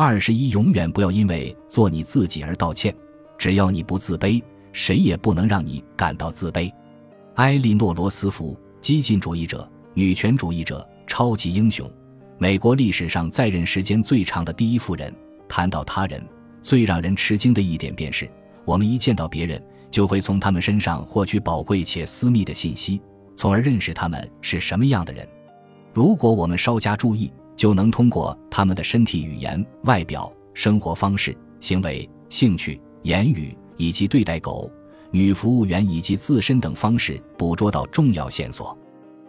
[0.00, 2.94] 二十一，永远不要因为做你自己而道歉。
[3.36, 4.40] 只要你不自卑，
[4.72, 6.72] 谁也不能让你感到自卑。
[7.34, 11.90] 埃莉诺·罗斯福，激进主义者、女权主义者、超级英雄，
[12.38, 15.12] 美国历史上在任时间最长的第一夫人。
[15.48, 16.24] 谈到他人，
[16.62, 18.30] 最让人吃惊的一点便是，
[18.64, 19.60] 我们一见到别人，
[19.90, 23.02] 就会从他们身上获取宝贵且私密的信息，
[23.34, 25.26] 从而认识他们是什么样的人。
[25.92, 34.70] 如果我们稍加注意，就能通过他们的身体语言、外表、生活方式、行为、兴趣、言语以及对待狗、
[35.10, 38.78] 女服务员以及自身等方式捕捉到重要线索。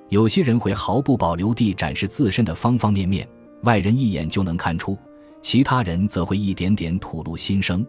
[0.09, 3.27] 有些人会毫不保留地展示自身的方方面面，
[3.63, 4.95] 外人一眼就能看出；
[5.41, 7.83] 其他人则会一点点吐露心声。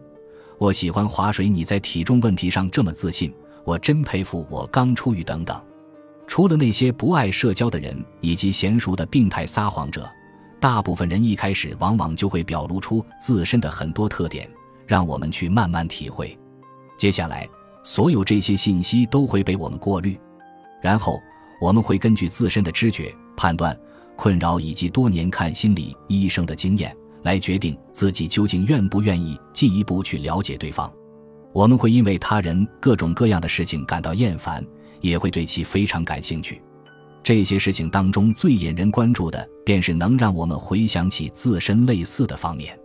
[0.56, 3.30] 我喜欢划水，你在体重问题上这么自信，
[3.62, 4.46] 我真佩服。
[4.48, 5.60] 我刚出狱等等。
[6.26, 10.10] 除了那些不爱社交的人以及娴熟的病态撒谎者。
[10.60, 14.48] 大部分人一开始往往就会表露出自身的很多特点，
[14.86, 16.38] 让我们去慢慢体会。
[16.98, 17.48] 接下来，
[17.82, 20.18] 所有这些信息都会被我们过滤，
[20.82, 21.18] 然后
[21.62, 23.74] 我们会根据自身的知觉、判断、
[24.16, 30.92] 困扰以及多年看心理医生的经验来决定自己究竟愿不愿意进一步去了解对方。
[31.52, 34.62] 我们会因为他人各种各样的事情感到厌烦，
[35.00, 36.60] 也会对其非常感兴趣。
[37.22, 42.78] 这些事情当中最引人关注的，便是能让我们回想起自身类似的方面。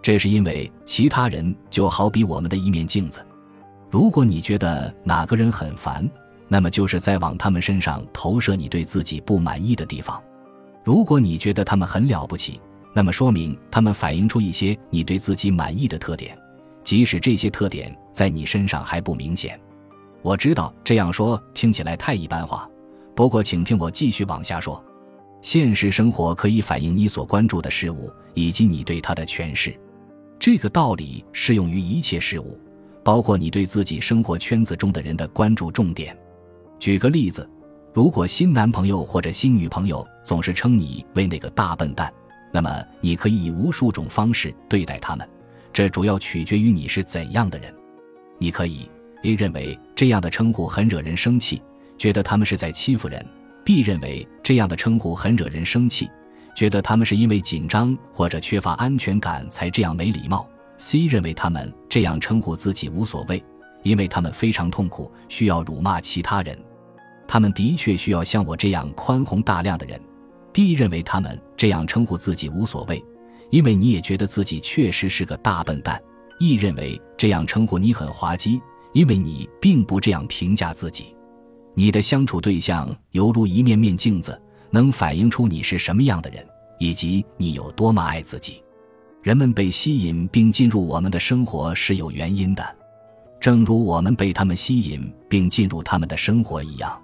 [0.00, 3.24] 这是因为其他人就好比我们的一面镜子。
[3.90, 6.08] 如果你觉得哪个人很烦，
[6.48, 10.20] 那么就是在往他们身上投射你对自己不满意的地方；
[10.84, 12.60] 如果你觉得他们很了不起，
[12.94, 16.36] 那么说明他们反映出一些你对自己满意的特点，
[16.82, 19.58] 即使这些特点在你身上还不明显。
[20.22, 22.68] 我知道这样说听起来太一般化。
[23.14, 24.82] 不过，请听我继续往下说。
[25.40, 29.76] 现实生活可以反映你所关注的事物以及你对它的诠释，
[30.38, 32.58] 这个道理适用于一切事物，
[33.02, 36.16] 包括你对自己生活圈子中的人的关注重点。
[36.78, 37.48] 举个例子，
[37.92, 42.12] 如果新男朋友或者新女朋友总是称你为那个大笨蛋，
[42.52, 45.28] 那么你可以以无数种方式对待他们，
[45.72, 47.74] 这主要取决于你是怎样的人。
[48.38, 48.88] 你可以
[49.24, 51.60] A 认为这样的称呼很惹人生气。
[52.02, 53.24] 觉得他们是在欺负人
[53.64, 56.10] ，B 认为这样的称呼很惹人生气，
[56.52, 60.44] 觉得他们是因为紧张或者缺乏安全感才这样没礼貌。
[60.78, 63.40] C 认为他们这样称呼自己无所谓，
[63.84, 66.58] 因为他们非常痛苦，需要辱骂其他人。
[67.28, 70.00] 他们的确需要像我这样宽宏大量的人。
[70.52, 73.00] D 认为他们这样称呼自己无所谓，
[73.50, 76.02] 因为你也觉得自己确实是个大笨蛋。
[76.40, 78.60] E 认为这样称呼你很滑稽，
[78.92, 81.14] 因为你并不这样评价自己。
[81.74, 84.40] 你的相处对象犹如一面面镜子，
[84.70, 86.46] 能反映出你是什么样的人，
[86.78, 88.62] 以及你有多么爱自己。
[89.22, 92.76] 人们被吸引并进入我们的生活是有原因的，
[93.40, 97.00] 正如我们被他们吸引并进入他们的生活一样。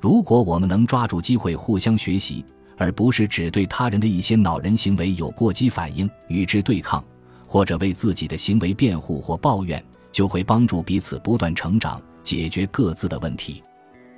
[0.00, 2.44] 如果我们能抓住机会互相学习，
[2.78, 7.04] 而不是只对他人的一些恼人行为有过激反应与之对抗，
[7.46, 13.62] 或者为自己的行为辩护或抱怨，就会帮助彼此不断成长，解决各自的问题。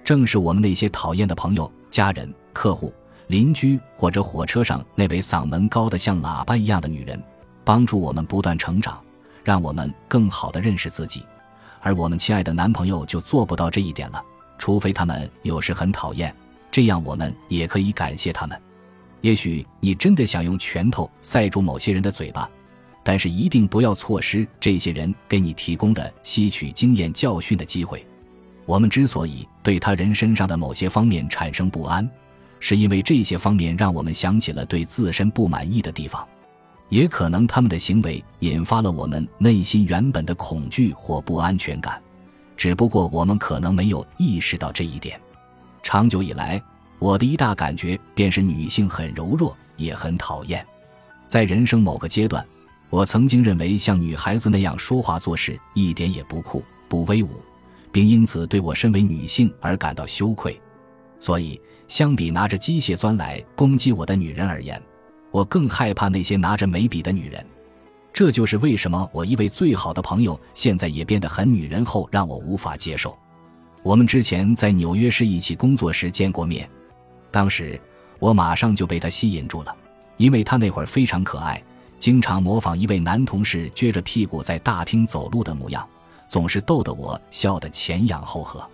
[0.05, 2.93] 正是我们那些讨厌的朋友、家人、客户、
[3.29, 7.23] 邻居，或者火车上那位嗓门高的像喇叭一样的女人，
[7.65, 9.01] 帮助我们不断成长，
[9.45, 11.25] 让我们更好地认识自己。
[11.81, 14.23] 而我们亲爱的男朋友就做不到这一点了，
[14.59, 16.35] 除非他们有时很讨厌，
[16.71, 18.61] 这样我们也可以感谢他们。
[19.21, 22.49] 也许你真的想用拳头塞住某些人的嘴巴，
[23.05, 28.05] 但是一定不要错失这些人给你提供的吸取经验教训的机会。
[28.65, 32.09] 我们之所以对他人身上的某些方面产生不安，
[32.61, 36.27] 是因为这些方面让我们想起了对自身不满意的地方，
[36.89, 42.00] 也可能他们的行为引发了我们内心原本的恐惧或不安全感，
[42.56, 45.21] 只不过我们可能没有意识到这一点。
[45.83, 46.62] 长久以来，
[47.00, 50.65] 我的一大感觉便是女性很柔弱，也很讨厌。
[51.27, 52.47] 在人生某个阶段，
[52.91, 57.31] 我曾经认为像女孩子那样说话做事一点也不酷不威武。
[57.93, 60.59] 并因此对我身为女性而感到羞愧，
[61.21, 64.83] 所以相比拿着机械钻来攻击我的女人而言，
[65.31, 67.44] 我更害怕那些拿着眉笔的女人。
[68.12, 73.17] 这就是为什么我一位最好的朋友现在也变得很女人后，让我无法接受。
[73.83, 76.69] 我们之前在纽约市一起工作时见过面，
[77.31, 77.81] 当时
[78.19, 79.75] 我马上就被他吸引住了，
[80.17, 81.62] 因为他那会儿非常可爱，
[81.99, 85.87] 经常模仿一位男同事撅着屁股在大厅走路的模样。
[86.32, 88.67] 总是逗得我笑得前仰后合。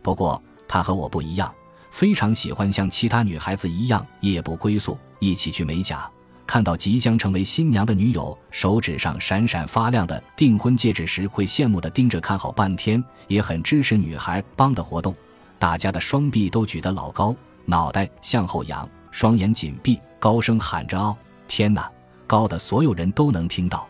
[0.00, 1.54] 不过她和我不一样，
[1.90, 6.10] 非常喜欢像其他女孩子一样夜不归宿，一起去美甲，
[6.46, 15.14] 看到即将成为新娘的女友手指上闪闪发亮的订婚戒指时，会羡慕地盯着看好半天，也很支持女孩帮的活动。
[15.58, 17.36] 大家的双臂都举得老高，
[17.66, 21.14] 脑袋向后仰，双眼紧闭，高声喊着：“哦，
[21.46, 21.86] 天哪！”
[22.26, 23.86] 高的所有人都能听到。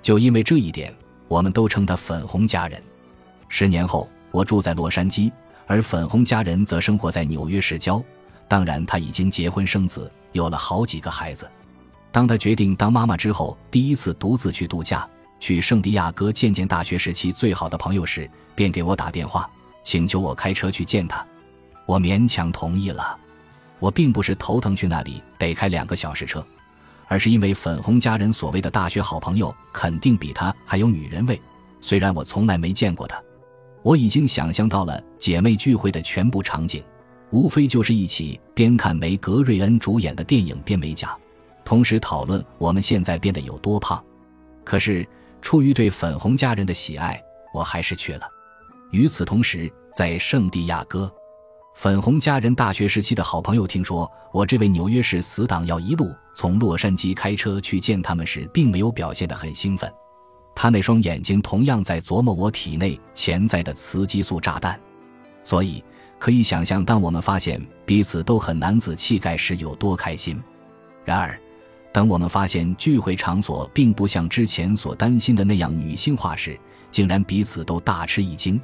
[0.00, 0.94] 就因为这一点，
[1.28, 2.82] 我们都称他“粉红家人”。
[3.48, 5.30] 十年后，我住在洛杉矶，
[5.66, 8.02] 而粉红家人则生活在纽约市郊。
[8.48, 11.50] 当然，他已经结婚生子，有了好几个孩子。
[12.12, 15.08] 当他决定当妈妈之后，第一次独自去度假，
[15.40, 19.50] 去圣地亚哥见见大学时期最好的朋友时，便给我打电话，
[19.84, 21.26] 请求我开车去见他。
[21.84, 23.18] 我勉强同意了。
[23.78, 26.44] 我并不是头疼去那里得开两个小时车，
[27.08, 31.40] 而是因为粉红家人所谓的大学好朋友肯定比他还有女人味。
[31.80, 33.22] 虽然我从来没见过他，
[33.82, 36.82] 我已经想象到了姐妹聚会的全部场景。
[37.30, 41.16] 无非就是一起边看梅格瑞恩主演的电影边美甲，
[41.64, 44.02] 同时讨论我们现在变得有多胖。
[44.64, 45.06] 可是
[45.42, 47.20] 出于对粉红家人的喜爱，
[47.52, 48.22] 我还是去了。
[48.92, 51.12] 与此同时，在圣地亚哥，
[51.76, 59.92] 粉红家人大学时期的好朋友听说我这位纽约市死党要一路从洛杉矶开车去见他们时，并没有表现得很兴奋。
[60.54, 64.80] 他那双眼睛同样在琢磨我体内潜在的雌激素炸弹，
[65.44, 65.84] 所以。
[66.18, 70.42] 可以想象，当我们发现彼此都很男子气概时有多开心。
[71.04, 71.38] 然而，
[71.92, 76.58] 等我们发现聚会场所并不像之前所担心的那样女性化时，
[76.90, 78.58] 竟然彼此都大吃一惊。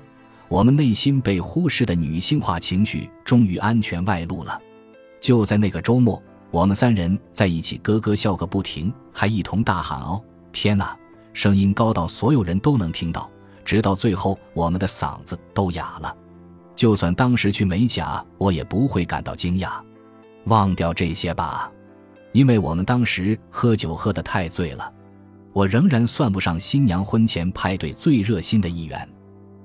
[0.52, 4.60] 我们内心被忽视的女性化情绪终于安全外露了。
[5.19, 10.22] 就在那个周末，我们三人在一起咯咯笑个不停，还一同大喊：“哦，
[10.52, 10.94] 天哪！”
[11.32, 13.31] 声音高到所有人都能听到，
[13.64, 16.14] 直到最后，我们的嗓子都哑了。
[16.76, 19.70] 就算当时去美甲，我也不会感到惊讶。
[20.44, 21.72] 忘掉这些吧，
[22.32, 24.93] 因为我们当时喝酒喝得太醉了。
[25.55, 29.08] 我仍然算不上新娘婚前派对最热心的一员。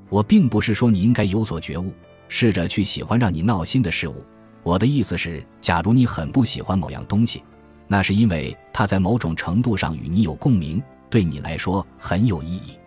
[0.10, 1.94] 我并不是说你应该有所觉悟，
[2.30, 4.24] 试着去喜欢让你闹心的事物。
[4.64, 7.44] 我的意思是，假如你很不喜欢某样东西，
[7.88, 12.78] 那是因为它在某种程度上与你有共鸣，对你来说很有意义。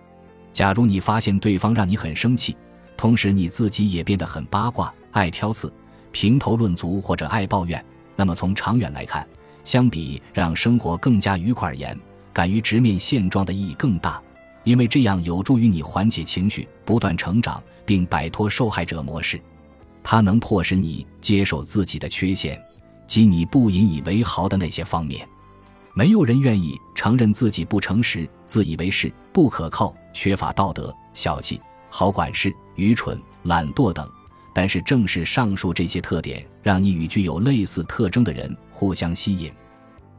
[0.52, 2.56] 假如你发现对方让你很生气，
[2.96, 5.72] 同时，你自己也变得很八卦，爱挑刺、
[6.12, 7.82] 评头论足或者爱抱怨。
[8.16, 9.26] 那么，从长远来看，
[9.64, 11.98] 相比让生活更加愉快而言，
[12.32, 14.20] 敢于直面现状的意义更大，
[14.64, 19.40] 因为这样有助于你缓解情绪、不断成长，并摆脱受害者模式。
[20.02, 22.60] 它能迫使你接受自己的缺陷
[23.06, 25.26] 及你不引以为豪的那些方面。
[25.94, 31.60] 没有人愿意承认自己不诚实、自以为是、不可靠、缺乏道德、小气。
[31.90, 34.08] 好管事、愚蠢、懒惰等，
[34.54, 39.52] 但是正是上述这些特点，让你与具有类似特征的人互相吸引。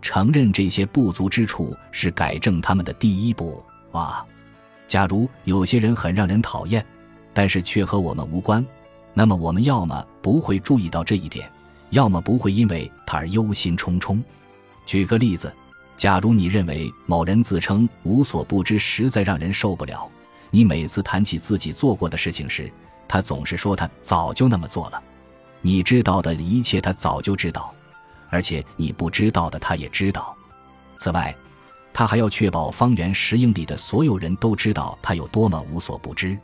[0.01, 3.63] 承认这些不足之处是改正他们的第一步。
[3.93, 4.25] 哇，
[4.91, 6.85] 假如有些人很让人讨厌，
[7.33, 8.61] 但是却和我们无关，
[9.13, 11.49] 那么我们要么不会注意到这一点，
[11.91, 14.21] 要么不会因为他而忧心忡忡。
[14.85, 15.49] 举个例子，
[15.95, 20.05] 假如你认为某人自称无所不知，实在让人受不了。
[20.49, 22.69] 你每次谈起自己做过的事情时，
[23.07, 25.01] 他总是说他早就那么做了。
[25.61, 27.73] 你知道的一切，他早就知道，
[28.29, 30.35] 而且你不知道的，他也知道。
[30.97, 31.33] 此外，
[31.93, 36.37] 他还要确保方圆十英里的所有人都知道他有多么无所不知。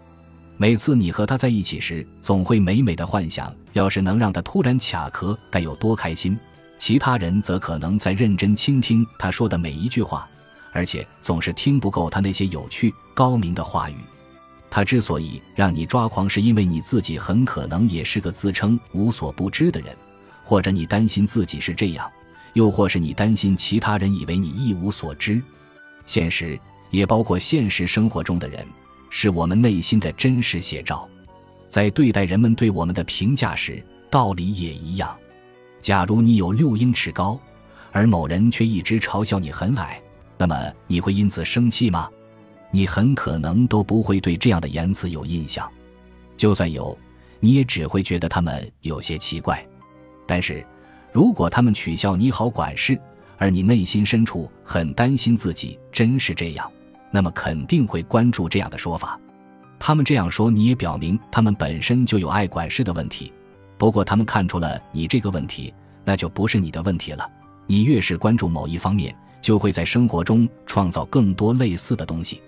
[0.58, 6.38] 每次你和他在一起时，总会美美的幻想，要是能让他突然卡壳，该有多开心。
[6.80, 10.28] 其他人则可能在认真倾听他说的每一句话。
[10.74, 13.96] 而且总是听不够他那些有趣高明的话语。
[14.70, 19.96] 他之所以让你抓狂，是因为你自己很可能也是个自称无所不知的人，
[20.44, 22.08] 或者你担心自己是这样，
[22.58, 25.40] 又或是你担心其他人以为你一无所知。
[26.08, 26.60] 现实
[26.90, 28.66] 也包括现实生活中的人，
[29.12, 31.08] 是我们内心的真实写照。
[31.68, 35.16] 在对待人们对我们的评价时，道理也一样。
[35.82, 37.40] 假如你有六英尺高，
[37.92, 40.02] 而某人却一直嘲笑你很矮。
[40.36, 42.10] 那么你会因此生气吗？
[42.72, 45.72] 你很可能都不会对这样的言辞有印象，
[46.36, 46.98] 就算有，
[47.40, 49.64] 你也只会觉得他们有些奇怪。
[50.26, 50.66] 但是，
[51.18, 52.96] 如果他们取笑你好管事，
[53.40, 56.72] 而你内心深处很担心自己真是这样，
[57.10, 59.20] 那么肯定会关注这样的说法。
[59.80, 63.34] 他们这样说，你也表明他们本身就有爱管事的问题。
[63.80, 65.74] 不过，他们看出了你这个问题，
[66.06, 67.28] 那就不是你的问题了。
[67.66, 69.12] 你越是关注某一方面。
[69.42, 72.44] 就会在生活中创造更多类似的东西。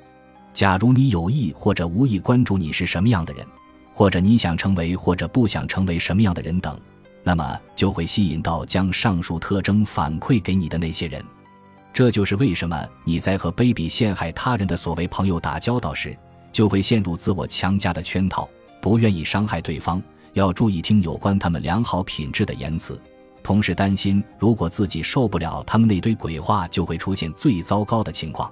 [0.53, 3.43] 假如你有意或者无意关注你是什么样的人，
[3.93, 6.79] 或者你想成为或者不想成为什么样的人等，
[7.23, 11.23] 那么就会吸引到将上述特征反馈给你的那些人。
[11.91, 16.15] 这就是为什么你在和卑鄙陷害他人的所谓朋友打交道时，
[16.51, 18.47] 就会陷入自我强加的圈套，
[18.81, 20.01] 不愿意伤害对方，
[20.33, 22.99] 要注意听有关他们良好品质的言辞，
[23.43, 28.49] 同时担心如果自己受不了他们那堆鬼话，就会出现最糟糕的情况。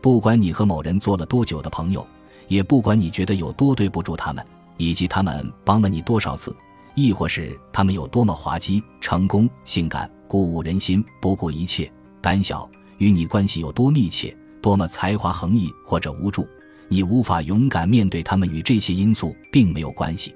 [0.00, 2.06] 不管你和某人做了多久的朋友，
[2.46, 4.44] 也不管你觉得有多对不住他们，
[4.76, 6.54] 以及他们帮了你多少次，
[6.96, 16.48] 亦或是他们有多么滑稽、成功、性感、鼓舞人心、不顾一切、胆小，与你关系有多密切、多么才华横溢或者无助，
[16.88, 20.34] 你无法勇敢面对他们，与这些因素并没有关系。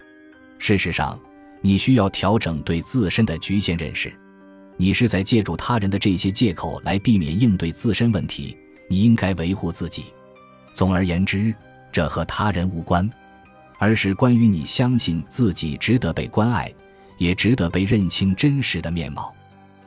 [0.59, 1.19] 事实上，
[1.63, 4.13] 你需要调整对自身的局限认识。
[4.77, 8.57] 你是在借助他人的这些借口来避免应对自身问题。
[8.89, 10.05] 你应该维护自己。
[10.75, 11.55] 总而言之，
[11.91, 13.09] 这和他人无关，
[13.81, 16.71] 而是关于你相信自己值得被关爱，
[17.17, 19.35] 也值得被认清真实的面貌。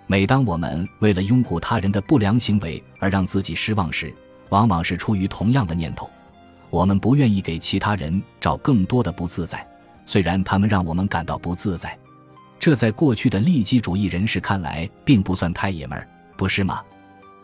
[0.07, 4.11] 每当我们为了拥护他人的不良行为而让自己失望时，
[4.49, 6.09] 往往是出于同样的念头：
[6.71, 9.65] 我们不愿意给其他人找更多的不自在，
[10.07, 11.95] 虽然他们让我们感到不自在。
[12.59, 16.81] 这在过去的利己主义人士看来，并不算太爷们儿，不是吗？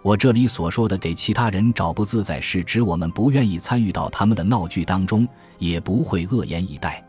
[0.02, 5.28] 我这里所说的给其他人找不自在，是指我们不愿意参与到他们的闹剧当中，
[5.58, 7.04] 也不会恶言以待。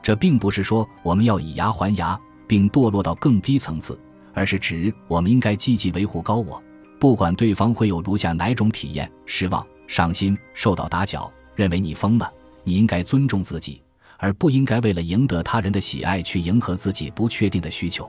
[0.00, 3.98] 这并不是说我们要以牙还牙，并堕落到更低层次，
[4.32, 6.62] 而是指我们应该积极维护高我，
[7.00, 12.32] 不管对方会有如下哪种体验：失望、伤心、受到打搅、认为你疯了。
[12.62, 13.82] 你应该尊重自己，
[14.18, 18.08] 而不应该为了赢得他人的喜爱去迎合自己不确定的需求。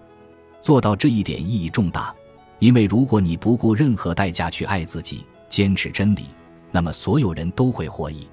[0.61, 2.13] 做到这一点意义重大。
[2.59, 6.25] 因为如果你不顾任何代价去爱自己，坚持真理，
[6.71, 8.27] 那么所有人都会获益。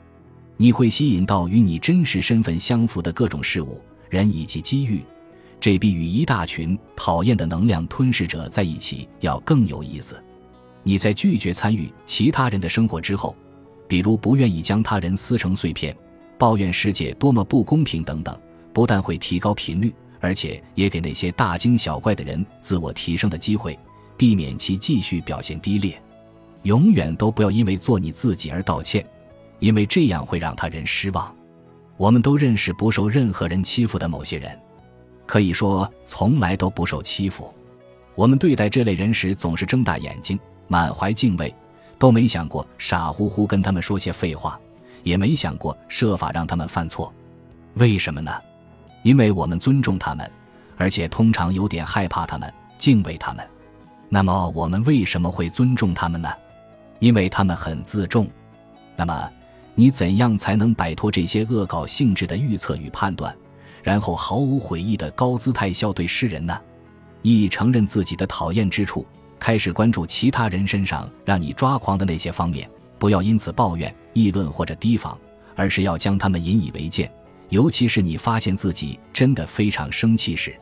[0.57, 5.03] 你会吸引到与你真实身份相符的各种事物、人以及机遇，
[5.61, 10.23] 这比与一大群讨厌的能量吞噬者在一起要更有意思。
[10.83, 13.37] 你在拒绝参与其他人的生活之后，
[13.87, 15.97] 比如不愿意将他人撕成碎片，
[16.39, 18.37] 抱怨世界多么不公平等等，
[18.73, 23.79] 不但会提高频率，而且也给那些大惊小怪的人自我提升的机会。
[24.17, 26.01] 避免其继续表现低劣，
[26.63, 29.07] 永远都不要因为做你自己而道歉，
[29.59, 31.35] 因为这样会让他人失望。
[31.97, 34.59] 我们都认识不受任何人欺负的某些人，
[35.25, 37.53] 可以说从来都不受欺负。
[38.15, 41.55] 我们对待这类人时总是睁大眼睛，满怀敬畏，
[41.99, 44.59] 都没想过傻乎乎跟他们说些废话，
[45.03, 47.13] 也没想过设法让他们犯错。
[47.75, 48.33] 为什么呢？
[49.03, 50.31] 因为我们尊重他们，
[50.77, 53.47] 而且通常有点害怕他们，敬畏他们。
[54.09, 56.29] 那么我们为什么会尊重他们呢？
[56.99, 58.29] 因为他们很自重。
[58.97, 59.31] 那么，
[59.75, 63.37] 你怎样才能摆脱这些恶搞性质的预测与判断，
[63.83, 66.59] 然后毫无悔意的高姿态笑对世人呢？
[67.23, 69.05] 一承认自己的讨厌之处，
[69.39, 75.19] 开始关注其他人身上让你抓狂的那些方面，不要因此抱怨、议论或者提防，
[75.55, 77.11] 而是要将他们引以为戒。
[77.49, 80.55] 尤其是你发现自己真的非常生气时，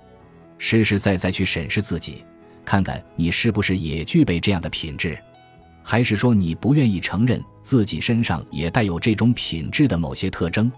[0.58, 2.24] 实实在在去审视自己。
[2.64, 5.18] 看看你是不是也具备这样的品质，
[5.82, 10.70] 还是说你不愿意承认自己身上也带有这种品质的某些特征，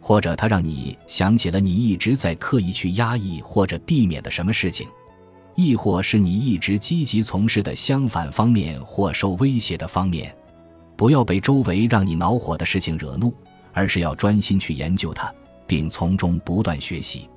[0.00, 4.88] 或者它让你想起了你一直在刻意去压抑或者避免的什么事情，
[5.54, 10.34] 亦或是你一直积极从事的相反方面或受威胁的方面。
[10.96, 13.32] 不要被周围让你恼火的事情惹怒，
[13.72, 15.32] 而是要专心去研究它，
[15.66, 17.28] 并从中不断学习。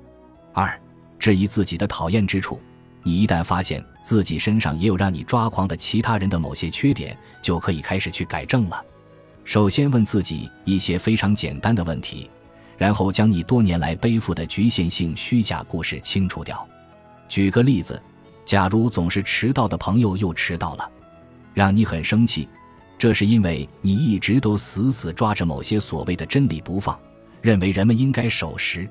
[0.52, 0.78] 二，
[1.18, 2.60] 质疑自己的讨厌之处。
[3.04, 8.84] 你一旦发现自己身上也有让你抓狂的其他人的某些缺点，就可以开始去改正了。
[9.44, 12.30] 首先问自己一些非常简单的问题，
[12.78, 16.66] 然后将你多年来背负的局限性虚假故事清除掉。
[17.28, 18.02] 举个例子，
[18.44, 20.90] 假如总是迟到的朋友又迟到了，
[21.52, 22.48] 让你很生气，
[22.96, 26.98] 这是因为你一直都死死抓着某些所谓的真理不放，
[27.42, 28.88] 认为人们应该守时。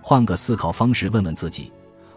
[0.00, 1.70] 换个思考方式，问问自己。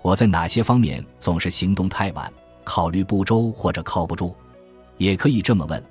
[0.05, 2.31] 我在哪些方面总是行动太晚、
[2.63, 4.35] 考虑不周或者靠不住？
[4.99, 5.83] 也可以这么问：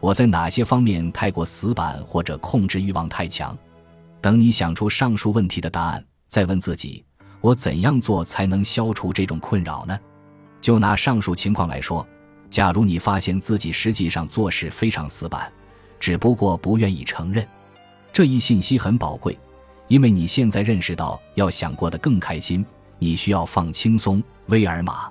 [0.00, 3.56] 我在哪些方面太过死板或者控制欲望太强？
[4.20, 7.02] 等你想出上述问题的答案，再问自己：
[7.40, 9.98] 我怎样做才能消除这种困扰呢？
[10.60, 12.06] 就拿上述情况来说，
[12.50, 15.50] 假如你发现自己实际上做事非常死板，
[15.98, 17.48] 只不过不愿意承认，
[18.12, 19.38] 这一信息很宝贵，
[19.88, 22.62] 因为你现在认识到要想过得更开心。
[22.98, 25.10] 你需要放轻松，威尔玛，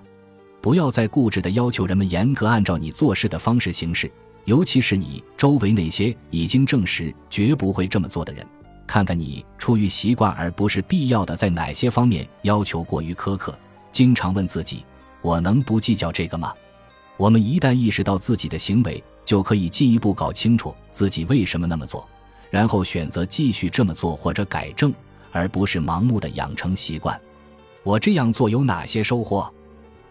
[0.61, 4.11] 不要再固执地要求人们严格按照你做事的方式行事，
[4.45, 8.45] 尤其是你周围那些已经证实绝不会这么做的人。
[8.85, 13.57] 看看你出于习惯而不是必要的，在哪些方面要求过于苛刻。
[13.91, 14.85] 经常问自己：
[15.21, 16.53] 我能不计较这个吗？
[17.15, 22.07] 我们一旦意识到自己的行为，就可以进一步搞清楚自己为什么那么做，
[22.49, 24.93] 然后选择继续这么做或者改正，
[25.31, 27.19] 而不是盲目的养成习惯。
[27.83, 29.51] 我这样做有哪些收获？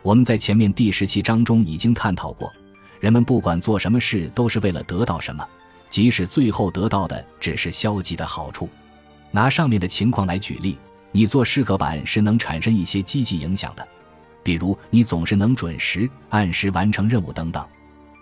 [0.02, 2.52] 我们在前面第十七章中已经探讨过，
[3.00, 5.46] 人们不管做什么事都是为了得到什么，
[5.88, 8.68] 即使最后得到的只是消极的好处。
[9.30, 10.76] 拿上面的情况来举例，
[11.12, 13.88] 你做事刻板是能产生一些积极影响的，
[14.42, 17.66] 比如你总是能准时、按时完成任务等等。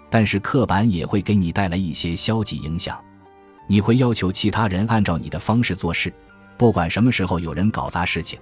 [0.09, 3.03] 但是刻板也会给你带来一些消极影响，
[3.67, 6.13] 你会要求其他人按照你的方式做事，
[6.57, 8.39] 不管什么时候有人搞砸事情，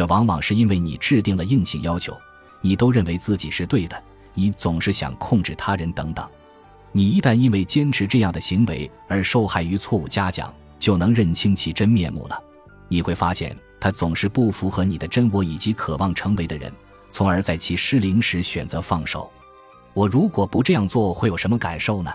[0.00, 2.18] 这往往是因为你制定了硬性要求。
[2.62, 4.02] 你都认为自己是对的，
[4.32, 6.26] 你总是想控制他人等等。
[6.90, 12.42] 你一旦因为坚持这样的行为而受害于错误嘉奖，就能认清其真面目了。
[12.88, 16.72] 你会发现他总是不符合你的真我以及渴望成为的人，
[17.10, 19.30] 从而在其失灵时选择放手。
[19.92, 22.10] 我如果不这样做会有什么感受呢？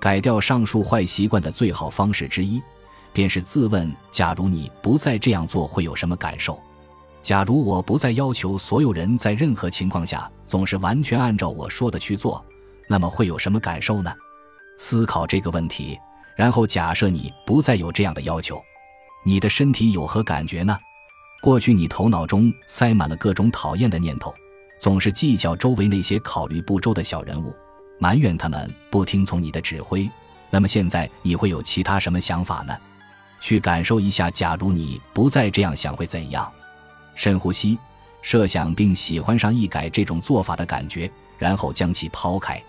[0.00, 2.60] 改掉上述坏习惯的最好方式之一，
[3.12, 6.60] 便是自问：假如你不再这样做，会有什么感受？
[7.22, 12.44] 假如我不再要求所有人在任何情况下总是完全按照我说的去做，
[12.88, 14.12] 那么会有什么感受呢？
[14.76, 15.96] 思考这个问题，
[16.34, 18.60] 然后假设你不再有这样的要求，
[19.24, 20.76] 你的身体有何感觉呢？
[21.40, 24.34] 过去你头脑中塞满了各种讨厌的念头，
[24.80, 27.54] 总是计较周围那些考虑不周的小人物，
[28.00, 30.10] 埋怨他们不听从你的指挥。
[30.50, 32.76] 那么现在你会有其他什么想法呢？
[33.40, 36.50] 去感受一下，假如你不再这样想会怎样？
[37.14, 37.78] 深呼吸，
[38.20, 42.62] 设想并喜欢上一改这种做法的感觉，然后将其抛开。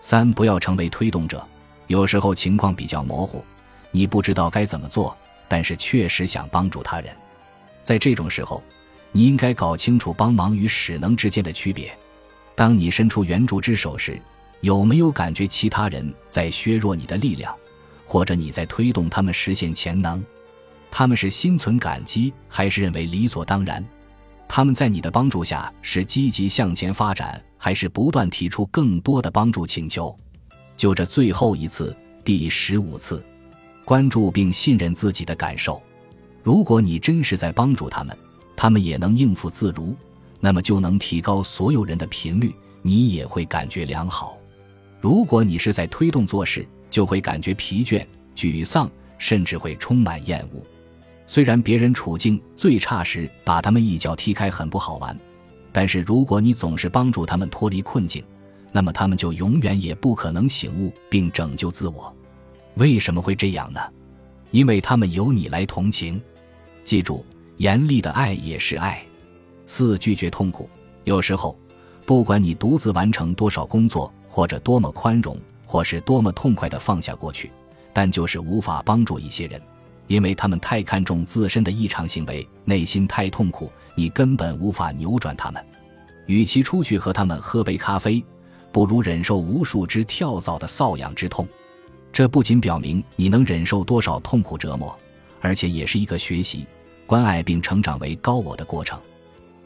[0.00, 1.46] 三，不要成为推动者。
[1.86, 3.44] 有时候情况比较模糊，
[3.90, 5.16] 你不知道该怎么做，
[5.48, 7.14] 但是确实想帮助他人。
[7.82, 8.62] 在这种时候，
[9.10, 11.92] 你应该搞清楚帮忙与使能之间的区别。
[12.54, 14.20] 当你伸出援助之手时，
[14.60, 17.52] 有没有感觉其他人在削弱你的力量，
[18.06, 20.24] 或者你在推动他们实现潜能？
[20.90, 23.84] 他们是心存感激，还是认为理所当然？
[24.48, 30.14] 他们在你的帮助下是积极向前发展，还是不断提出更多的帮助请求？
[30.76, 33.24] 就这最后一次，第十五次，
[33.84, 35.80] 关注并信任自己的感受。
[36.42, 38.16] 如果你真是在帮助他们，
[38.56, 39.94] 他们也能应付自如，
[40.40, 44.36] 那么就能提高所有人的频率，你也会感觉良好。
[45.00, 50.64] 如果你是在推动做事，就会感觉疲倦、沮丧，甚至会充满厌恶。
[51.30, 55.16] 虽然别人处境最差时把他们一脚踢开很不好玩，
[55.70, 58.24] 但是如果你总是帮助他们脱离困境，
[58.72, 62.12] 那么他们就永远也不可能醒悟并拯救自我。
[62.74, 63.80] 为什么会这样呢？
[64.50, 66.20] 因为他们由你来同情。
[66.82, 67.24] 记住，
[67.58, 69.00] 严厉的爱也是爱。
[69.66, 70.68] 四拒绝痛苦。
[71.04, 71.56] 有时候，
[72.04, 77.52] 不管你独自完成多少工作，或者多么宽容，或是多么痛快地放下过去，
[77.92, 79.62] 但就是无法帮助一些人。
[80.10, 85.64] 因为他们太看重自身的异常行为，内心太痛苦，你根本无法扭转他们。
[86.26, 88.20] 与其出去和他们喝杯咖啡，
[88.72, 91.46] 不如忍受无数只跳蚤的瘙痒之痛。
[92.12, 94.98] 这不仅表明你能忍受多少痛苦折磨，
[95.40, 96.66] 而且也是一个学习、
[97.06, 98.98] 关爱并成长为高我的过程。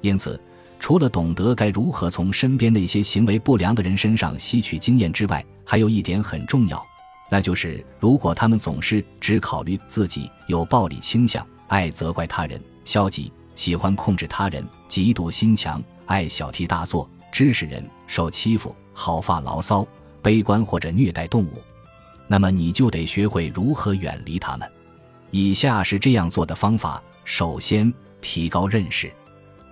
[0.02, 0.38] 因此，
[0.78, 6.86] 除了懂得该如何从身边那些行为不良的人身上吸取经验之外，还有一点很重要。
[7.34, 19.84] 那就是，如果他们总是只考虑自己，有暴力倾向，爱责怪他人，消极，喜欢控制他人，嫉妒心强，爱小题大做，指使人，受欺负，好发牢骚，
[20.22, 21.60] 悲观或者虐待动物，
[22.28, 24.70] 那么你就得学会如何远离他们。
[25.32, 29.12] 以下是这样做的方法：首先，提高认识。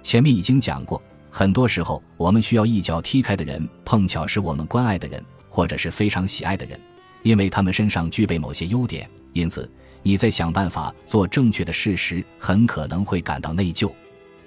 [0.03, 6.77] 前面已经讲过，很多时候我们需要一脚踢开的人，碰巧是我们关爱的人，或者是非常喜爱的人。
[7.23, 9.71] 因为他们身上具备某些优点，因此
[10.03, 13.91] 你在想办法做正确的事时，很可能会感到内疚。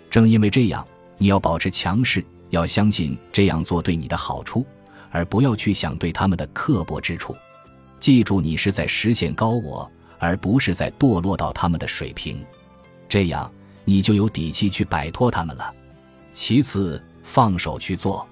[0.10, 0.86] 正因为这样，
[1.18, 4.66] 你要保持强势，要相信这样做对你的好处，
[5.12, 7.36] 而不要去想对他们的刻薄之处。
[8.00, 12.44] 记住，你是在实现高我，而不是在堕落到他们的水平。
[13.08, 13.52] 这样，
[13.84, 15.74] 你就有底气去摆脱他们了。
[16.34, 18.28] 其次，放手去做。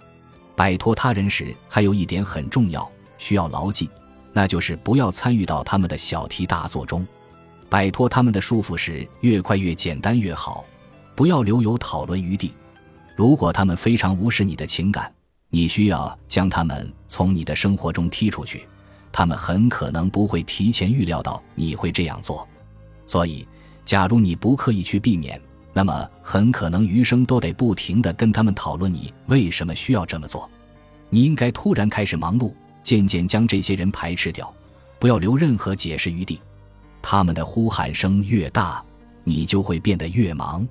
[0.56, 3.89] 摆脱他人时，还有一点很重要，需要牢记。
[4.34, 7.06] 那就是不要参与到他们的小题大做中，
[7.69, 10.65] 摆脱他们的束缚时，越快越简单越好，
[11.15, 12.52] 不要留有讨论余地。
[13.15, 15.13] 如果他们非常无视你的情感，
[15.50, 18.67] 你需要将他们从你的生活中踢出去。
[19.12, 22.48] 他们很可能不会提前预料到你会这样做，
[23.06, 23.48] 所以，
[23.86, 25.39] 假如你不刻意去避免，
[25.72, 30.50] 那么很可能余生都得不停地跟他们讨论你为什么需要这么做。
[31.10, 32.52] 你应该突然开始忙碌，
[32.84, 34.54] 渐渐将这些人排斥掉，
[35.00, 36.39] 不要留任何解释余地。
[37.02, 38.84] 他们的呼喊声越大，
[39.24, 40.67] 你就会变得越忙。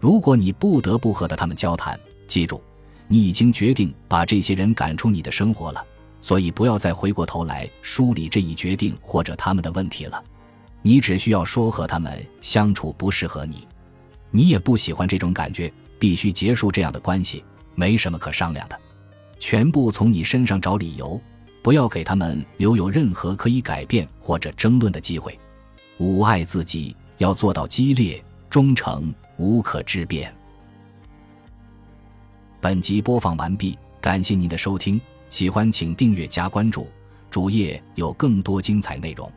[0.00, 2.60] 如果你不得不和他们交谈，记住，
[3.06, 5.84] 你已经决定把这些人赶出你的生活了，
[6.20, 10.22] 所以不要再回过头来梳理这一决定或者他们的问题了。
[10.82, 13.68] 你只需要说和他们相处不适合你，
[14.30, 18.78] 你也不喜欢这种感觉，必须结束这样的关系，没什么可商量的。
[19.38, 21.20] 全部从你身上找理由，
[21.62, 25.38] 不要给他们留有任何可以改变或者争论的机会。
[25.98, 30.34] 五爱自己，要做到激烈、忠诚、无可置辩。
[32.60, 36.88] 本集播放完毕，感谢您的收听，喜欢请订阅加关注，
[37.30, 39.30] 主页有更多精彩内容。